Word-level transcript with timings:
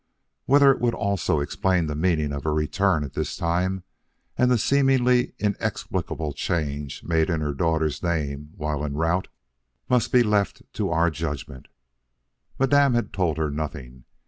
Whether 0.47 0.71
it 0.71 0.79
would 0.81 0.95
also 0.95 1.41
explain 1.41 1.85
the 1.85 1.93
meaning 1.93 2.31
of 2.33 2.43
her 2.43 2.55
return 2.55 3.03
at 3.03 3.13
this 3.13 3.37
time 3.37 3.83
and 4.35 4.49
the 4.49 4.57
seemingly 4.57 5.33
inexplicable 5.37 6.33
change 6.33 7.03
made 7.03 7.29
in 7.29 7.39
her 7.41 7.53
daughter's 7.53 8.01
name 8.01 8.51
while 8.55 8.83
en 8.83 8.95
route, 8.95 9.27
must 9.91 10.11
be 10.11 10.23
left 10.23 10.63
to 10.73 10.89
our 10.89 11.11
judgment. 11.11 11.67
Madame 12.57 12.95
had 12.95 13.13
told 13.13 13.37
her 13.37 13.51
nothing. 13.51 14.05